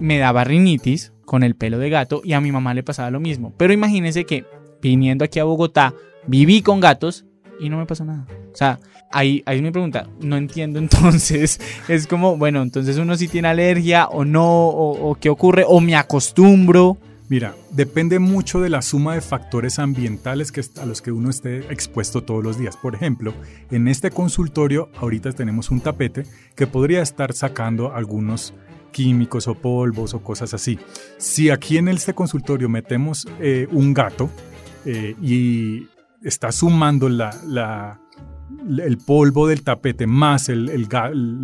Me 0.00 0.18
daba 0.18 0.44
rinitis 0.44 1.12
con 1.24 1.42
el 1.42 1.54
pelo 1.54 1.78
de 1.78 1.90
gato 1.90 2.20
y 2.24 2.32
a 2.32 2.40
mi 2.40 2.52
mamá 2.52 2.74
le 2.74 2.82
pasaba 2.82 3.10
lo 3.10 3.20
mismo. 3.20 3.52
Pero 3.56 3.72
imagínense 3.72 4.24
que 4.24 4.44
viniendo 4.82 5.24
aquí 5.24 5.38
a 5.38 5.44
Bogotá, 5.44 5.94
viví 6.26 6.62
con 6.62 6.80
gatos 6.80 7.24
y 7.60 7.68
no 7.68 7.78
me 7.78 7.86
pasó 7.86 8.04
nada. 8.04 8.26
O 8.52 8.56
sea, 8.56 8.78
ahí, 9.10 9.42
ahí 9.46 9.56
es 9.56 9.62
mi 9.62 9.70
pregunta. 9.70 10.08
No 10.20 10.36
entiendo 10.36 10.78
entonces. 10.80 11.60
Es 11.88 12.06
como, 12.06 12.36
bueno, 12.36 12.62
entonces 12.62 12.98
uno 12.98 13.16
sí 13.16 13.28
tiene 13.28 13.48
alergia 13.48 14.06
o 14.06 14.24
no, 14.24 14.68
o, 14.68 15.10
o 15.10 15.14
qué 15.14 15.30
ocurre, 15.30 15.64
o 15.66 15.80
me 15.80 15.96
acostumbro. 15.96 16.98
Mira, 17.26 17.54
depende 17.70 18.18
mucho 18.18 18.60
de 18.60 18.68
la 18.68 18.82
suma 18.82 19.14
de 19.14 19.22
factores 19.22 19.78
ambientales 19.78 20.52
que, 20.52 20.62
a 20.78 20.84
los 20.84 21.00
que 21.00 21.10
uno 21.10 21.30
esté 21.30 21.60
expuesto 21.72 22.22
todos 22.22 22.44
los 22.44 22.58
días. 22.58 22.76
Por 22.76 22.94
ejemplo, 22.94 23.32
en 23.70 23.88
este 23.88 24.10
consultorio 24.10 24.90
ahorita 24.98 25.32
tenemos 25.32 25.70
un 25.70 25.80
tapete 25.80 26.24
que 26.54 26.66
podría 26.66 27.00
estar 27.00 27.32
sacando 27.32 27.94
algunos 27.94 28.52
químicos 28.94 29.48
o 29.48 29.54
polvos 29.54 30.14
o 30.14 30.20
cosas 30.22 30.54
así. 30.54 30.78
Si 31.18 31.50
aquí 31.50 31.76
en 31.78 31.88
este 31.88 32.14
consultorio 32.14 32.68
metemos 32.68 33.26
eh, 33.40 33.66
un 33.72 33.92
gato 33.92 34.30
eh, 34.86 35.14
y 35.20 35.88
está 36.22 36.52
sumando 36.52 37.08
la, 37.08 37.30
la- 37.46 38.00
el 38.78 38.98
polvo 38.98 39.46
del 39.46 39.62
tapete 39.62 40.06
más 40.06 40.48
el, 40.48 40.68
el 40.70 40.88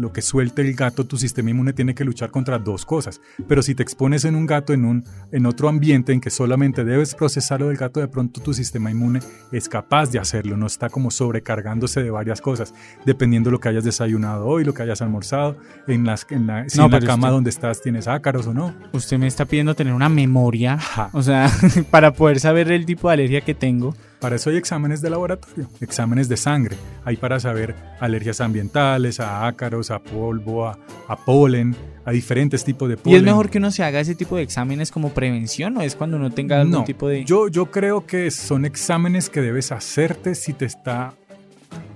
lo 0.01 0.13
que 0.13 0.23
suelte 0.23 0.63
el 0.63 0.75
gato, 0.75 1.05
tu 1.07 1.17
sistema 1.17 1.51
inmune 1.51 1.73
tiene 1.73 1.95
que 1.95 2.05
luchar 2.05 2.31
contra 2.31 2.59
dos 2.59 2.85
cosas. 2.87 3.21
Pero 3.49 3.63
si 3.63 3.75
te 3.75 3.83
expones 3.83 4.25
en 4.25 4.35
un 4.37 4.47
gato 4.47 4.73
en, 4.73 4.85
un, 4.85 5.05
en 5.33 5.47
otro 5.47 5.69
ambiente 5.69 6.13
en 6.13 6.21
que 6.21 6.31
solamente 6.31 6.85
debes 6.85 7.15
procesar 7.15 7.61
lo 7.61 7.69
del 7.69 7.77
gato, 7.77 8.01
de 8.01 8.09
pronto 8.09 8.41
tu 8.41 8.55
sistema 8.55 8.91
inmune 8.91 9.21
es 9.53 9.69
capaz 9.69 10.11
de 10.11 10.19
hacerlo, 10.19 10.57
no 10.57 10.67
está 10.67 10.89
como 10.89 11.11
sobrecargándose 11.11 12.03
de 12.03 12.11
varias 12.11 12.41
cosas, 12.41 12.75
dependiendo 13.05 13.51
lo 13.51 13.61
que 13.61 13.69
hayas 13.69 13.85
desayunado 13.85 14.47
hoy, 14.47 14.65
lo 14.65 14.75
que 14.75 14.83
hayas 14.83 15.03
almorzado, 15.03 15.57
en, 15.87 16.05
las, 16.05 16.27
en 16.31 16.47
la, 16.47 16.69
si 16.69 16.79
No, 16.79 16.87
en 16.87 16.91
la 16.93 17.01
cama 17.01 17.29
usted- 17.29 17.35
donde 17.35 17.51
estás 17.51 17.83
tienes 17.83 18.09
ácaros 18.09 18.47
o 18.47 18.55
no. 18.55 18.75
Usted 18.93 19.19
me 19.19 19.27
está 19.27 19.45
pidiendo 19.45 19.75
tener 19.75 19.93
una 19.95 20.09
memoria. 20.09 20.79
O 21.13 21.23
sea, 21.23 21.51
para 21.91 22.13
poder 22.13 22.41
saber 22.41 22.71
el 22.71 22.87
tipo 22.87 23.09
de 23.09 23.15
alergia 23.15 23.41
que 23.41 23.55
tengo. 23.55 23.95
Para 24.21 24.37
eso 24.37 24.51
hay 24.51 24.57
exámenes 24.57 25.01
de 25.01 25.09
laboratorio, 25.09 25.69
exámenes 25.81 26.29
de 26.29 26.37
sangre. 26.37 26.77
Hay 27.05 27.17
para 27.17 27.41
saber 27.41 27.75
alergias 28.01 28.41
ambientales, 28.41 29.19
a 29.19 29.47
ácaros, 29.47 29.91
a 29.91 29.99
polvo, 29.99 30.67
a, 30.67 30.79
a 31.09 31.17
polen, 31.17 31.75
a 32.05 32.11
diferentes 32.11 32.63
tipos 32.63 32.89
de 32.89 32.95
¿Y 32.95 32.99
polen. 32.99 33.17
es 33.19 33.23
mejor 33.23 33.49
que 33.49 33.59
uno 33.59 33.71
se 33.71 33.83
haga 33.83 34.01
ese 34.01 34.15
tipo 34.15 34.37
de 34.37 34.43
exámenes 34.43 34.91
como 34.91 35.11
prevención 35.11 35.77
o 35.79 35.83
es 35.83 35.97
cuando 35.97 36.19
uno 36.19 36.31
tenga 36.31 36.61
algún 36.61 36.73
no, 36.73 36.85
tipo 36.85 37.09
de... 37.09 37.25
yo, 37.25 37.49
yo 37.49 37.71
creo 37.71 38.07
que 38.07 38.31
son 38.31 38.67
exámenes 38.67 39.31
que 39.31 39.41
debes 39.41 39.73
hacerte 39.73 40.35
si 40.35 40.53
te 40.53 40.67
está 40.67 41.15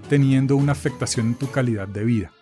teniendo 0.08 0.56
una 0.56 0.72
afectación 0.72 1.28
en 1.28 1.34
tu 1.34 1.50
calidad 1.50 1.88
de 1.88 2.04
vida. 2.04 2.32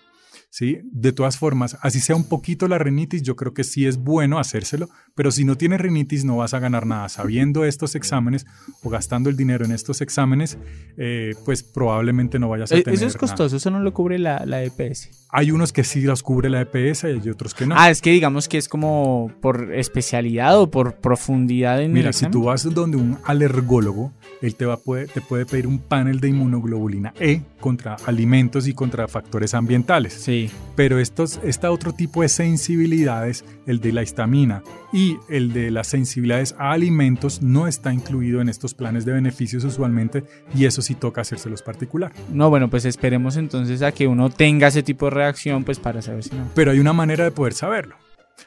¿Sí? 0.55 0.81
De 0.93 1.13
todas 1.13 1.39
formas, 1.39 1.79
así 1.81 1.99
sea 1.99 2.15
un 2.15 2.29
poquito 2.29 2.69
la 2.69 2.77
rinitis, 2.77 3.23
yo 3.23 3.37
creo 3.37 3.55
que 3.55 3.65
sí 3.65 3.87
es 3.87 3.97
bueno 3.97 4.39
hacérselo, 4.39 4.91
pero 5.15 5.31
si 5.31 5.47
no 5.47 5.57
tienes 5.57 5.81
rinitis 5.81 6.27
no 6.27 6.37
vas 6.37 6.53
a 6.53 6.59
ganar 6.59 6.85
nada. 6.85 7.09
Sabiendo 7.09 7.65
estos 7.65 7.95
exámenes 7.95 8.45
o 8.83 8.91
gastando 8.91 9.31
el 9.31 9.37
dinero 9.39 9.65
en 9.65 9.73
estos 9.73 10.03
exámenes, 10.03 10.59
eh, 10.99 11.31
pues 11.47 11.63
probablemente 11.63 12.39
no 12.39 12.51
vayas 12.51 12.71
a 12.71 12.77
Eh, 12.77 12.83
tener 12.83 12.99
Eso 12.99 13.07
es 13.07 13.15
nada. 13.15 13.21
costoso, 13.21 13.57
eso 13.57 13.71
no 13.71 13.81
lo 13.81 13.95
cubre 13.95 14.19
la, 14.19 14.45
la 14.45 14.63
EPS. 14.63 15.09
Hay 15.31 15.53
unos 15.53 15.73
que 15.73 15.85
sí 15.85 16.03
los 16.03 16.23
cubre 16.23 16.51
la 16.51 16.61
EPS 16.61 17.05
y 17.05 17.07
hay 17.23 17.31
otros 17.31 17.55
que 17.55 17.65
no. 17.67 17.75
Ah, 17.79 17.89
es 17.89 18.03
que 18.03 18.11
digamos 18.11 18.47
que 18.47 18.59
es 18.59 18.69
como 18.69 19.33
por 19.41 19.73
especialidad 19.75 20.61
o 20.61 20.71
por 20.71 20.97
profundidad 20.97 21.79
en 21.81 21.93
el 21.93 21.93
Mira, 21.93 22.13
si 22.13 22.27
tú 22.27 22.43
vas 22.45 22.65
donde 22.75 22.99
un 22.99 23.17
alergólogo, 23.25 24.13
él 24.43 24.55
te, 24.55 24.67
va 24.67 24.75
a 24.75 24.77
poder- 24.77 25.09
te 25.09 25.23
puede 25.23 25.47
pedir 25.47 25.67
un 25.67 25.79
panel 25.79 26.21
de 26.21 26.29
inmunoglobulina 26.29 27.15
E 27.19 27.41
contra 27.59 27.97
alimentos 28.05 28.69
y 28.69 28.75
contra 28.75 29.09
factores 29.09 29.55
ambientales. 29.55 30.13
Sí. 30.13 30.42
Pero 30.75 30.99
estos, 30.99 31.41
este 31.45 31.67
otro 31.67 31.93
tipo 31.93 32.23
de 32.23 32.29
sensibilidades, 32.29 33.45
el 33.67 33.81
de 33.81 33.93
la 33.93 34.03
histamina 34.03 34.63
y 34.93 35.17
el 35.29 35.53
de 35.53 35.71
las 35.71 35.89
sensibilidades 35.89 36.55
a 36.59 36.73
alimentos, 36.73 37.43
no 37.43 37.67
está 37.67 37.93
incluido 37.93 38.41
en 38.41 38.49
estos 38.49 38.75
planes 38.75 39.05
de 39.05 39.13
beneficios 39.13 39.65
usualmente 39.65 40.25
y 40.55 40.65
eso 40.65 40.83
sí 40.83 40.95
toca 40.95 41.21
hacérselos 41.21 41.63
particular. 41.63 42.13
No, 42.33 42.51
bueno, 42.51 42.69
pues 42.71 42.85
esperemos 42.85 43.37
entonces 43.37 43.83
a 43.83 43.93
que 43.93 44.07
uno 44.07 44.31
tenga 44.31 44.69
ese 44.69 44.83
tipo 44.83 45.07
de 45.07 45.11
reacción, 45.11 45.65
pues 45.65 45.79
para 45.79 46.03
saber 46.03 46.25
si 46.25 46.35
no. 46.35 46.49
Pero 46.55 46.71
hay 46.71 46.79
una 46.79 46.93
manera 46.93 47.25
de 47.25 47.31
poder 47.31 47.53
saberlo. 47.53 47.97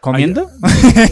¿Comiendo? 0.02 0.50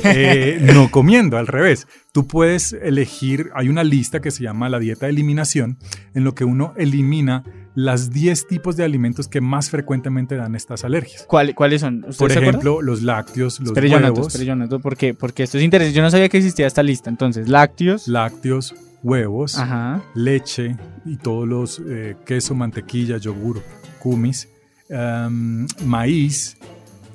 Eh, 0.04 0.60
no 0.74 0.90
comiendo, 0.92 1.38
al 1.38 1.48
revés. 1.48 1.88
Tú 2.12 2.28
puedes 2.28 2.74
elegir, 2.74 3.50
hay 3.56 3.70
una 3.70 3.84
lista 3.84 4.22
que 4.22 4.32
se 4.32 4.44
llama 4.44 4.70
la 4.70 4.80
dieta 4.80 5.08
de 5.08 5.12
eliminación, 5.14 5.78
en 6.14 6.24
lo 6.24 6.36
que 6.36 6.44
uno 6.46 6.74
elimina 6.78 7.44
las 7.76 8.12
10 8.12 8.48
tipos 8.48 8.76
de 8.78 8.84
alimentos 8.84 9.28
que 9.28 9.42
más 9.42 9.72
frecuentemente 9.72 10.36
dan 10.36 10.56
estas 10.56 10.84
alergias. 10.84 11.26
¿Cuál- 11.28 11.56
¿Cuáles 11.56 11.82
son? 11.82 12.06
¿Usted 12.08 12.18
Por 12.20 12.32
ejemplo, 12.32 12.82
los 12.84 13.02
lácteos, 13.02 13.60
los 13.60 13.74
yo 13.74 13.98
anoto, 13.98 14.22
huevos, 14.22 14.40
yo 14.70 14.80
porque, 14.80 15.14
porque 15.16 15.42
esto 15.44 15.58
es 15.58 15.64
interesante. 15.64 15.96
Yo 15.96 16.04
no 16.04 16.12
sabía 16.12 16.30
que 16.30 16.38
existía 16.38 16.68
esta 16.68 16.84
lista. 16.84 17.10
Entonces, 17.10 17.50
lácteos. 17.50 18.08
lácteos, 18.08 18.76
huevos, 19.02 19.58
Ajá. 19.58 20.04
leche 20.14 20.78
y 21.04 21.18
todos 21.18 21.48
los 21.48 21.82
eh, 21.88 22.16
queso, 22.28 22.54
mantequilla, 22.54 23.18
yogur, 23.18 23.64
kumis, 24.00 24.48
em, 24.90 25.66
maíz, 25.86 26.58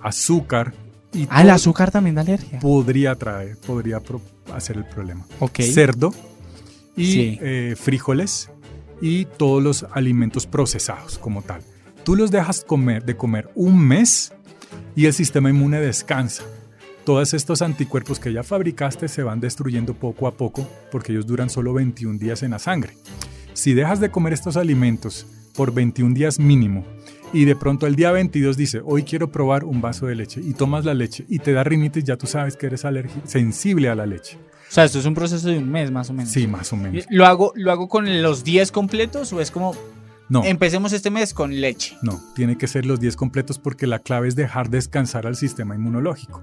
azúcar 0.02 0.75
y 1.12 1.26
Ah, 1.30 1.42
el 1.42 1.50
azúcar 1.50 1.90
también 1.90 2.14
da 2.16 2.22
alergia. 2.22 2.58
podría 2.60 3.14
traer, 3.14 3.56
podría 3.58 4.00
hacer 4.54 4.76
el 4.76 4.84
problema. 4.84 5.26
Ok. 5.40 5.60
cerdo 5.62 6.12
y 6.96 7.12
Sí. 7.12 7.38
eh, 7.40 7.74
frijoles 7.78 8.50
y 9.00 9.24
todos 9.24 9.62
los 9.62 9.86
alimentos 9.92 10.46
procesados 10.46 11.18
como 11.18 11.42
tal. 11.42 11.62
Tú 12.04 12.16
los 12.16 12.30
dejas 12.30 12.64
comer, 12.64 13.04
de 13.04 13.16
comer 13.16 13.50
un 13.54 13.78
mes 13.78 14.32
y 14.96 15.06
el 15.06 15.12
sistema 15.12 15.50
inmune 15.50 15.80
descansa. 15.80 16.42
Todos 17.04 17.32
estos 17.32 17.62
anticuerpos 17.62 18.18
que 18.20 18.32
ya 18.32 18.42
fabricaste 18.42 19.08
se 19.08 19.22
van 19.22 19.40
destruyendo 19.40 19.94
poco 19.94 20.26
a 20.26 20.36
poco 20.36 20.68
porque 20.90 21.12
ellos 21.12 21.26
duran 21.26 21.48
solo 21.48 21.72
21 21.72 22.18
días 22.18 22.42
en 22.42 22.50
la 22.50 22.58
sangre. 22.58 22.94
Si 23.54 23.72
dejas 23.74 23.98
de 24.00 24.10
comer 24.10 24.32
estos 24.34 24.56
alimentos 24.56 25.26
por 25.54 25.72
21 25.72 26.14
días 26.14 26.38
mínimo 26.38 26.84
y 27.32 27.44
de 27.44 27.56
pronto 27.56 27.87
el 27.87 27.94
día 27.97 28.11
22 28.11 28.56
dice, 28.56 28.80
hoy 28.85 29.02
quiero 29.02 29.30
probar 29.30 29.64
un 29.64 29.80
vaso 29.80 30.06
de 30.06 30.14
leche 30.14 30.40
y 30.42 30.54
tomas 30.54 30.85
la 30.85 30.94
leche 30.94 31.25
y 31.28 31.38
te 31.38 31.52
da 31.52 31.64
rinitis, 31.64 32.04
ya 32.04 32.16
tú 32.16 32.26
sabes 32.26 32.56
que 32.56 32.66
eres 32.66 32.85
sensible 33.25 33.88
a 33.88 33.94
la 33.94 34.06
leche. 34.06 34.38
O 34.68 34.70
sea, 34.73 34.85
esto 34.85 34.99
es 34.99 35.06
un 35.06 35.14
proceso 35.14 35.49
de 35.49 35.58
un 35.58 35.70
mes 35.70 35.90
más 35.90 36.11
o 36.11 36.12
menos. 36.12 36.30
Sí, 36.30 36.47
más 36.47 36.73
o 36.73 36.76
menos. 36.76 37.04
¿Lo 37.11 37.26
hago, 37.26 37.52
¿Lo 37.54 37.73
hago 37.73 37.88
con 37.88 38.23
los 38.23 38.44
10 38.44 38.70
completos 38.70 39.32
o 39.32 39.40
es 39.40 39.50
como 39.50 39.75
No, 40.28 40.44
empecemos 40.44 40.92
este 40.92 41.11
mes 41.11 41.32
con 41.32 41.58
leche? 41.61 41.97
no, 42.02 42.20
tiene 42.35 42.58
que 42.58 42.66
ser 42.66 42.85
los 42.85 43.00
10 43.00 43.16
completos 43.16 43.58
porque 43.58 43.87
la 43.87 43.99
clave 43.99 44.28
es 44.28 44.37
dejar 44.37 44.68
descansar 44.68 45.26
al 45.26 45.37
sistema 45.37 45.75
inmunológico 45.75 46.42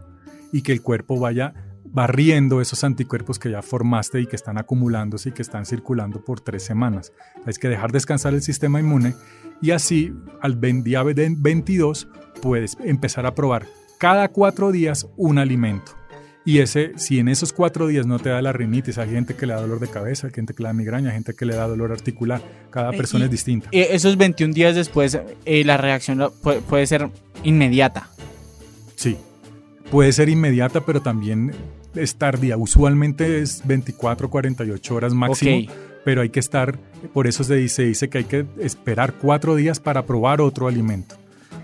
y 0.51 0.61
que 0.61 0.71
el 0.71 0.81
cuerpo 0.81 1.19
vaya 1.19 1.53
barriendo 1.95 2.59
esos 2.61 2.83
anticuerpos 2.83 3.39
que 3.39 3.49
ya 3.49 3.61
formaste 3.61 4.19
y 4.19 4.27
que 4.27 4.35
están 4.35 4.57
acumulándose 4.57 5.29
y 5.29 5.31
que 5.31 5.41
están 5.41 5.65
circulando 5.65 6.23
por 6.23 6.41
tres 6.41 6.61
semanas. 6.63 7.13
Hay 7.45 7.53
que 7.53 7.69
dejar 7.69 7.91
descansar 7.93 8.33
el 8.33 8.41
sistema 8.41 8.79
inmune 8.81 9.15
y 9.61 9.71
así 9.71 10.13
al 10.41 10.59
día 10.83 11.01
ve- 11.03 11.33
22 11.37 12.07
puedes 12.41 12.77
empezar 12.83 13.25
a 13.25 13.33
probar 13.33 13.65
cada 13.97 14.27
cuatro 14.27 14.73
días 14.73 15.07
un 15.15 15.37
alimento. 15.37 15.93
Y 16.47 16.59
ese, 16.59 16.91
si 16.97 17.17
en 17.17 17.27
esos 17.29 17.53
cuatro 17.53 17.87
días 17.87 18.05
no 18.05 18.19
te 18.19 18.29
da 18.29 18.39
la 18.41 18.51
rinitis, 18.53 18.97
hay 18.99 19.09
gente 19.09 19.33
que 19.35 19.45
le 19.47 19.53
da 19.53 19.61
dolor 19.61 19.79
de 19.79 19.87
cabeza, 19.87 20.27
hay 20.27 20.33
gente 20.33 20.53
que 20.53 20.61
le 20.61 20.67
da 20.69 20.73
migraña, 20.73 21.09
hay 21.09 21.15
gente 21.15 21.33
que 21.33 21.45
le 21.45 21.55
da 21.55 21.65
dolor 21.67 21.91
articular, 21.91 22.39
cada 22.69 22.91
persona 22.91 23.23
y- 23.23 23.25
es 23.25 23.31
distinta. 23.31 23.69
Eh, 23.71 23.87
esos 23.91 24.15
21 24.17 24.53
días 24.53 24.75
después, 24.75 25.17
eh, 25.45 25.63
la 25.63 25.77
reacción 25.77 26.29
puede 26.69 26.85
ser 26.85 27.09
inmediata. 27.43 28.09
Sí, 28.95 29.17
puede 29.89 30.11
ser 30.11 30.29
inmediata, 30.29 30.81
pero 30.85 31.01
también 31.01 31.51
es 31.95 32.15
tardía. 32.15 32.57
Usualmente 32.57 33.41
es 33.41 33.61
24, 33.65 34.29
48 34.29 34.95
horas 34.95 35.13
máximo, 35.13 35.71
pero 36.03 36.21
hay 36.21 36.29
que 36.29 36.39
estar, 36.39 36.77
por 37.13 37.27
eso 37.27 37.43
se 37.43 37.55
dice, 37.55 37.83
dice 37.83 38.09
que 38.09 38.19
hay 38.19 38.23
que 38.25 38.45
esperar 38.59 39.13
cuatro 39.13 39.55
días 39.55 39.79
para 39.79 40.05
probar 40.05 40.41
otro 40.41 40.67
alimento. 40.67 41.15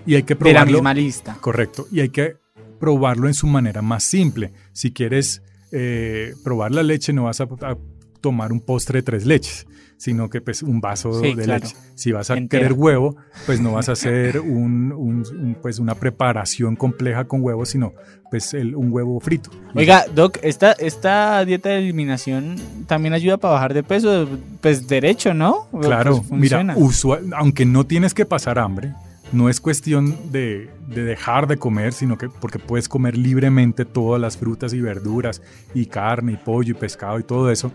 Y 0.06 0.16
hay 0.16 0.24
que 0.24 0.34
De 0.36 0.40
la 0.46 0.62
probarlo. 0.62 0.74
misma 0.80 0.94
lista. 0.94 1.38
Correcto. 1.40 1.88
Y 1.92 2.00
hay 2.00 2.10
que 2.10 2.36
probarlo 2.80 3.28
en 3.28 3.34
su 3.36 3.46
manera 3.48 3.82
más 3.84 4.04
simple. 4.04 4.52
Si 4.74 4.92
quieres 4.92 5.44
eh, 5.72 6.34
probar 6.44 6.72
la 6.72 6.82
leche, 6.84 7.14
no 7.14 7.26
vas 7.26 7.40
a, 7.42 7.44
a 7.44 7.78
tomar 8.20 8.52
un 8.52 8.60
postre 8.62 9.00
de 9.00 9.04
tres 9.04 9.26
leches, 9.26 9.68
sino 10.01 10.31
que 10.31 10.41
pues 10.41 10.63
un 10.63 10.81
vaso 10.81 11.13
Sí, 11.22 11.36
de 11.36 11.43
claro. 11.43 11.63
leche. 11.63 11.75
Si 11.93 12.12
vas 12.12 12.31
a 12.31 12.36
Entera. 12.38 12.63
querer 12.63 12.74
huevo, 12.74 13.17
pues 13.46 13.62
no 13.62 13.74
vas 13.74 13.88
a 13.88 13.91
hacer 13.91 14.39
un, 14.39 14.91
un- 14.91 15.24
un, 15.39 15.55
pues 15.62 15.77
una 15.77 15.93
preparación 15.93 16.75
compleja 16.75 17.25
con 17.25 17.43
huevo, 17.43 17.67
sino 17.67 17.93
pues 18.31 18.55
el- 18.55 18.75
un 18.75 18.91
huevo 18.91 19.20
frito. 19.20 19.51
Oiga, 19.75 20.05
Doc, 20.15 20.39
esta, 20.41 20.72
esta 20.72 21.46
dieta 21.46 21.70
de 21.70 21.77
eliminación 21.77 22.55
también 22.88 23.13
ayuda 23.13 23.38
para 23.38 23.53
bajar 23.53 23.75
de 23.75 23.84
peso, 23.84 24.27
pues 24.60 24.88
derecho, 24.88 25.36
¿no? 25.36 25.67
Claro, 25.81 26.24
Pues, 26.27 26.41
mira, 26.41 26.74
usual, 26.77 27.31
aunque 27.36 27.65
no 27.67 27.86
tienes 27.86 28.15
que 28.15 28.25
pasar 28.25 28.58
hambre, 28.58 28.93
no 29.31 29.50
es 29.50 29.62
cuestión 29.62 30.17
de, 30.31 30.70
de 30.88 31.03
dejar 31.03 31.46
de 31.48 31.58
comer, 31.58 31.93
sino 31.93 32.17
que 32.17 32.27
porque 32.27 32.58
puedes 32.58 32.89
comer 32.89 33.15
libremente 33.17 33.86
todas 33.86 34.20
las 34.20 34.36
frutas 34.36 34.74
y 34.74 34.81
verduras 34.81 35.43
y 35.75 35.86
carne 35.86 36.31
y 36.31 36.38
pollo 36.38 36.72
y 36.72 36.74
pescado 36.74 37.20
y 37.20 37.24
todo 37.24 37.51
eso. 37.51 37.72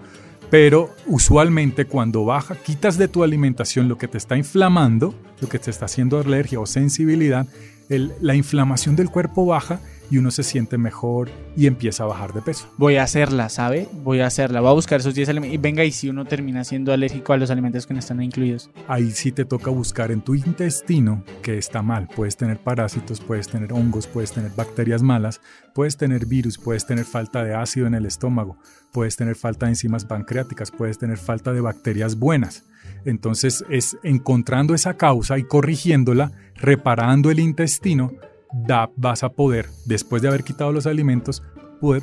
Pero 0.50 0.94
usualmente 1.06 1.86
cuando 1.86 2.24
baja, 2.24 2.54
quitas 2.54 2.98
de 2.98 3.08
tu 3.08 3.24
alimentación 3.24 3.88
lo 3.88 3.98
que 3.98 4.08
te 4.08 4.18
está 4.18 4.36
inflamando, 4.36 5.14
lo 5.40 5.48
que 5.48 5.58
te 5.58 5.70
está 5.70 5.86
haciendo 5.86 6.18
alergia 6.18 6.60
o 6.60 6.66
sensibilidad, 6.66 7.46
la 7.88 8.34
inflamación 8.34 8.96
del 8.96 9.10
cuerpo 9.10 9.46
baja 9.46 9.80
y 10.10 10.18
uno 10.18 10.30
se 10.30 10.42
siente 10.42 10.78
mejor 10.78 11.30
y 11.56 11.66
empieza 11.66 12.04
a 12.04 12.06
bajar 12.06 12.32
de 12.32 12.42
peso. 12.42 12.68
Voy 12.76 12.96
a 12.96 13.02
hacerla, 13.02 13.48
¿sabe? 13.48 13.88
Voy 13.92 14.20
a 14.20 14.26
hacerla. 14.26 14.60
Voy 14.60 14.70
a 14.70 14.74
buscar 14.74 15.00
esos 15.00 15.14
10 15.14 15.28
alimentos. 15.30 15.54
Y 15.54 15.58
venga, 15.58 15.84
y 15.84 15.92
si 15.92 16.08
uno 16.08 16.24
termina 16.24 16.64
siendo 16.64 16.92
alérgico 16.92 17.32
a 17.32 17.36
los 17.36 17.50
alimentos 17.50 17.86
que 17.86 17.94
no 17.94 18.00
están 18.00 18.22
incluidos. 18.22 18.70
ahí 18.88 19.10
sí 19.10 19.32
te 19.32 19.44
toca 19.44 19.70
buscar 19.70 20.10
en 20.10 20.20
tu 20.20 20.34
intestino 20.34 21.24
que 21.42 21.58
está 21.58 21.82
mal. 21.82 22.08
Puedes 22.14 22.36
tener 22.36 22.58
parásitos, 22.58 23.20
puedes 23.20 23.48
tener 23.48 23.72
hongos, 23.72 24.06
puedes 24.06 24.32
tener 24.32 24.50
bacterias 24.56 25.02
malas, 25.02 25.40
puedes 25.74 25.96
tener 25.96 26.26
virus, 26.26 26.58
puedes 26.58 26.86
tener 26.86 27.04
falta 27.04 27.44
de 27.44 27.54
ácido 27.54 27.86
en 27.86 27.94
el 27.94 28.06
estómago, 28.06 28.58
puedes 28.92 29.16
tener 29.16 29.36
falta 29.36 29.66
de 29.66 29.72
enzimas 29.72 30.04
pancreáticas, 30.04 30.70
puedes 30.70 30.98
tener 30.98 31.18
falta 31.18 31.52
de 31.52 31.60
bacterias 31.60 32.18
buenas. 32.18 32.64
Entonces 33.04 33.64
es 33.68 33.96
encontrando 34.02 34.74
esa 34.74 34.94
causa 34.94 35.38
y 35.38 35.44
corrigiéndola, 35.44 36.32
reparando 36.54 37.30
el 37.30 37.40
intestino, 37.40 38.12
da- 38.52 38.90
vas 38.96 39.22
a 39.22 39.30
poder, 39.30 39.66
después 39.84 40.22
de 40.22 40.28
haber 40.28 40.44
quitado 40.44 40.72
los 40.72 40.86
alimentos, 40.86 41.42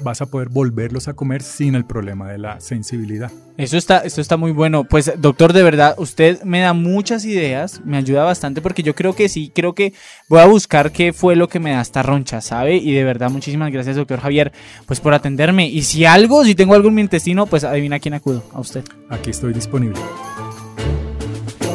vas 0.03 0.21
a 0.21 0.27
poder 0.27 0.49
volverlos 0.49 1.07
a 1.07 1.13
comer 1.13 1.41
sin 1.41 1.73
el 1.73 1.83
problema 1.83 2.29
de 2.31 2.37
la 2.37 2.59
sensibilidad. 2.61 3.31
Eso 3.57 3.75
está, 3.75 3.99
esto 3.99 4.21
está 4.21 4.37
muy 4.37 4.51
bueno. 4.51 4.83
Pues, 4.83 5.11
doctor, 5.19 5.51
de 5.51 5.63
verdad, 5.63 5.95
usted 5.97 6.41
me 6.43 6.59
da 6.61 6.73
muchas 6.73 7.25
ideas, 7.25 7.81
me 7.83 7.97
ayuda 7.97 8.23
bastante 8.23 8.61
porque 8.61 8.83
yo 8.83 8.93
creo 8.93 9.13
que 9.15 9.29
sí, 9.29 9.51
creo 9.53 9.73
que 9.73 9.93
voy 10.29 10.39
a 10.41 10.45
buscar 10.45 10.91
qué 10.91 11.11
fue 11.11 11.35
lo 11.35 11.47
que 11.47 11.59
me 11.59 11.71
da 11.71 11.81
esta 11.81 12.03
roncha, 12.03 12.39
¿sabe? 12.41 12.75
Y 12.77 12.91
de 12.93 13.03
verdad, 13.03 13.29
muchísimas 13.31 13.71
gracias, 13.71 13.95
doctor 13.95 14.19
Javier, 14.19 14.51
pues 14.85 14.99
por 14.99 15.13
atenderme. 15.15 15.67
Y 15.67 15.81
si 15.81 16.05
algo, 16.05 16.45
si 16.45 16.53
tengo 16.55 16.75
algo 16.75 16.89
en 16.89 16.95
mi 16.95 17.01
intestino, 17.01 17.47
pues 17.47 17.63
adivina 17.63 17.95
a 17.95 17.99
quién 17.99 18.13
acudo, 18.13 18.43
a 18.53 18.59
usted. 18.59 18.83
Aquí 19.09 19.31
estoy 19.31 19.53
disponible. 19.53 19.99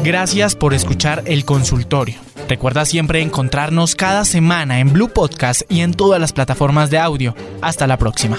Gracias 0.09 0.57
por 0.57 0.73
escuchar 0.73 1.23
el 1.27 1.45
consultorio. 1.45 2.19
Recuerda 2.49 2.87
siempre 2.87 3.21
encontrarnos 3.21 3.95
cada 3.95 4.25
semana 4.25 4.81
en 4.81 4.91
Blue 4.91 5.11
Podcast 5.11 5.71
y 5.71 5.83
en 5.83 5.93
todas 5.93 6.19
las 6.19 6.33
plataformas 6.33 6.89
de 6.89 6.99
audio. 6.99 7.35
Hasta 7.61 7.87
la 7.87 7.99
próxima. 7.99 8.39